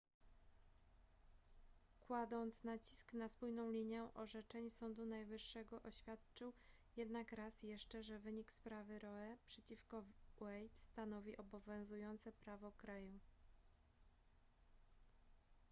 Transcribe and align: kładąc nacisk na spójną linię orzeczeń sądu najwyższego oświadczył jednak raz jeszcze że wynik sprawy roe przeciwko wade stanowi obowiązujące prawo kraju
kładąc 1.99 2.63
nacisk 2.63 3.13
na 3.13 3.29
spójną 3.29 3.71
linię 3.71 4.03
orzeczeń 4.13 4.69
sądu 4.69 5.05
najwyższego 5.05 5.81
oświadczył 5.83 6.53
jednak 6.97 7.31
raz 7.31 7.63
jeszcze 7.63 8.03
że 8.03 8.19
wynik 8.19 8.51
sprawy 8.51 8.99
roe 8.99 9.37
przeciwko 9.45 10.03
wade 10.39 10.75
stanowi 10.77 11.37
obowiązujące 11.37 12.31
prawo 12.31 12.71
kraju 12.71 13.19